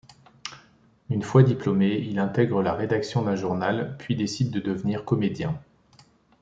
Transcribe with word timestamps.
Une 1.11 1.21
fois 1.21 1.43
diplômé, 1.43 1.99
il 1.99 2.17
intègre 2.17 2.63
la 2.63 2.73
rédaction 2.73 3.21
d'un 3.21 3.35
journal, 3.35 3.95
puis 3.99 4.15
décide 4.15 4.49
de 4.49 4.59
devenir 4.59 5.05
comédien. 5.05 5.61